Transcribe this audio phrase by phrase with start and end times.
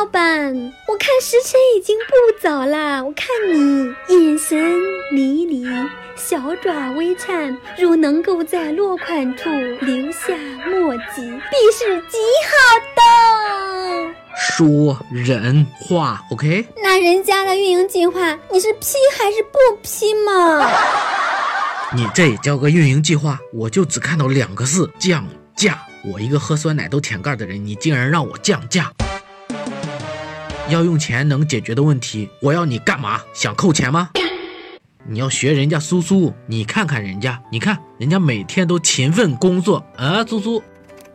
[0.00, 3.04] 老板，我看时辰已经不早了。
[3.04, 4.58] 我看你眼神
[5.12, 5.66] 迷离，
[6.16, 10.34] 小爪微颤，如能够在落款处留下
[10.66, 12.16] 墨迹，必是极
[12.48, 14.14] 好的。
[14.34, 16.64] 说人话，OK？
[16.82, 20.66] 那人家的运营计划，你是批还是不批嘛？
[21.94, 23.38] 你这也叫个运营计划？
[23.52, 25.78] 我就只看到两个字：降价。
[26.10, 28.90] 我一个喝酸奶都舔盖的人，你竟然让我降价？
[30.70, 33.20] 要用钱能解决的问题，我要你干嘛？
[33.32, 34.10] 想扣钱吗？
[35.08, 40.62] 你要学人家苏苏，你看看人家，你看人家每天都勤奋工作啊，苏苏。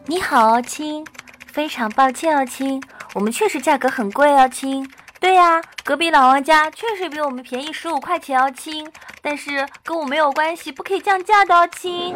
[0.07, 1.05] 你好，亲，
[1.45, 2.81] 非常抱歉哦，亲，
[3.13, 4.88] 我们确实价格很贵哦，亲。
[5.19, 8.85] 对呀，隔壁老王家确实比我们便宜十五块钱哦，亲，
[9.22, 12.13] 但是跟我没有关系，不可以降价的哦，亲。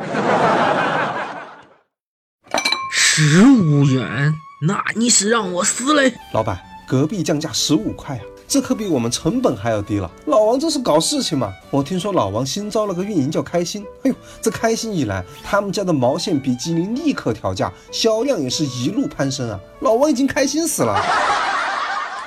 [2.92, 4.34] 十五元？
[4.68, 6.60] 那你是让我死嘞，老板。
[6.90, 10.10] 隔壁降价十五块啊，这可比我们成本还要低了。
[10.26, 11.54] 老王这是搞事情嘛？
[11.70, 19.60] 我听说老王新招了个运营叫开心，哎呦，这开心一来，他们家的毛线比基尼立刻调价，销量也是一路攀升啊！
[19.82, 21.00] 老王已经开心死了。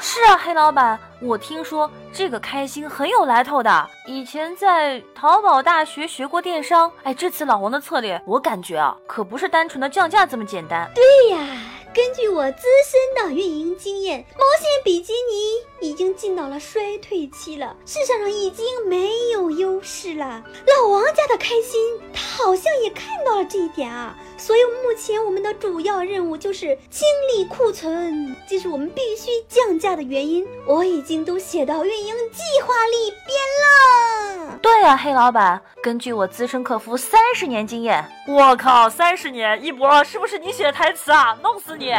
[0.00, 6.88] 是啊，黑老板，我听说这个开心很有来头的，以前在淘宝大学学过电商。
[7.02, 10.88] 哎，这次老王的策略，我感觉啊，可不是单纯的降价这么简单。
[10.94, 11.46] 对呀。
[11.95, 20.43] 根据我资深的运营经验，毛线比基尼已经进到了衰退期了，市场上已经没有优势了。
[20.67, 24.17] 老王家的开心，他好像也看到了这一点啊。
[24.39, 30.47] 所以目前我们的主要任务就是清理库存，这是我们必须降价的原因。
[30.67, 34.58] 我已经都写到运营计划里边了。
[34.83, 41.37] 啊，黑老板，根据我资深客服三十年经验，我靠，三十年，一博是不是你写的台词啊？
[41.43, 41.93] 弄死你！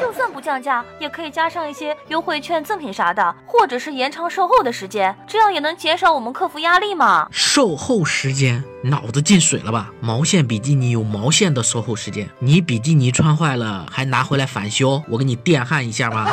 [0.00, 7.28] 就算不降价，也可以加上一些优惠券、赠品啥的，或者是延长售后的时间，这样也能减少我们客服压力嘛。
[7.30, 9.90] 售后时间，脑子进水了吧？
[10.00, 16.26] 毛线比基尼有毛线的售后时间，你比基尼穿坏了还拿回来返修，我给你电焊一下吗？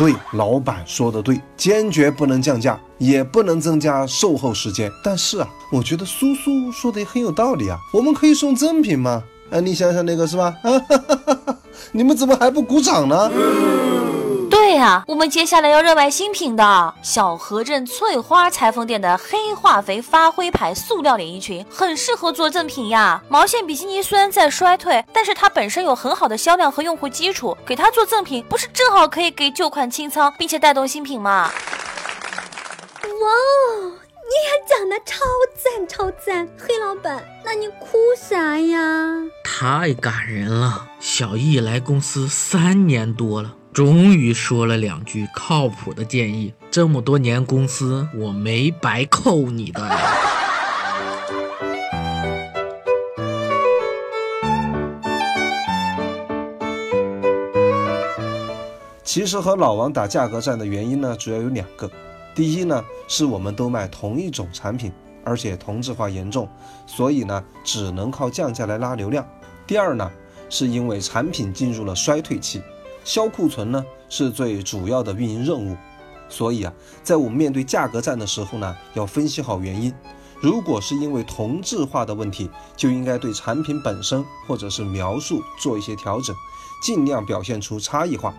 [0.00, 4.90] 对，老板说的对，坚决不能降价，也不能增加售后时间。
[5.04, 9.22] 但是啊，我觉得苏苏说的也很有道理啊，我们可以送赠品吗？
[9.50, 10.56] 啊，你想想那个是吧？
[10.62, 11.58] 啊，哈哈哈哈
[11.92, 13.30] 你们怎么还不鼓掌呢？
[14.80, 23.22] 呀，我们接下来要热卖新品的小河镇翠花裁缝店的黑化肥发灰牌塑料连衣裙，很适合做赠品呀。
[23.28, 31.52] 毛线比基尼虽然在衰退，但是它本身有很好的销量和用户基础，给它做赠品，不是正好可以给旧款清仓，并且带动新品吗？
[33.04, 33.92] 哇哦！
[34.30, 35.20] 你也讲的超
[35.62, 38.78] 赞超赞，黑老板，那你哭啥呀？
[39.44, 46.52] 太感人了，小易来公司三年多了，终于说了两句靠谱的建议。
[46.70, 49.80] 这么多年公司，我没白扣你的。
[59.02, 61.90] 其实和老王打价格战的原因呢，主要有两个。
[62.34, 64.92] 第一呢，是我们都卖同一种产品，
[65.24, 66.46] 而且同质化严重，
[66.86, 69.26] 所以呢，只能靠降价来拉流量。
[69.66, 70.10] 第二呢，
[70.50, 72.60] 是因为产品进入了衰退期，
[73.04, 75.76] 销库存呢是最主要的运营任务。
[76.28, 76.72] 所以啊，
[77.02, 79.92] 在我们面对价格战的时候呢，要分析好原因。
[80.40, 86.34] 如果是因为同质化的问题，就应该对产品本身或者是描述做一些调整，
[86.82, 88.32] 尽量表现出差异化。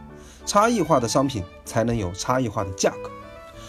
[0.46, 3.12] 差异化的商品才能有差异化的价格。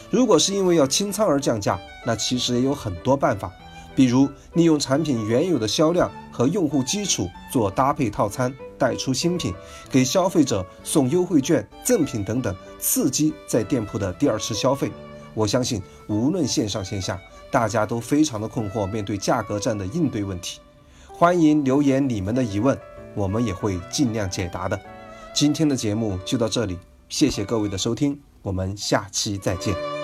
[0.08, 3.50] 如果是因为要清仓而降价，那其实也有很多办法，
[3.94, 9.54] 比如利用产品原有的销量和用户基础做搭配套餐，带出新品，
[9.88, 14.90] 给消费者送优惠券、赠品等等，刺激在店铺的第二次消费。
[15.34, 17.16] 我相信，无论线上线下，
[17.48, 20.58] 大家都非常的困惑，面对价格战的应对问题，
[21.06, 22.76] 欢迎留言你们的疑问，
[23.14, 24.76] 我们也会尽量解答的。
[25.32, 26.76] 今天的节目就到这里，
[27.08, 30.01] 谢谢各位的收听，我们下期再见。